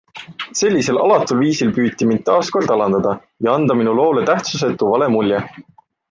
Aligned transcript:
Sellisel 0.59 0.99
alatul 1.01 1.39
viisil 1.41 1.73
püüti 1.75 2.07
mind 2.11 2.23
taas 2.29 2.49
kord 2.57 2.73
alandada 2.75 3.13
ja 3.47 3.53
anda 3.59 3.77
minu 3.81 3.93
loole 4.03 4.23
tähtsusetu 4.31 4.89
vale 4.95 5.11
mulje. 5.17 5.43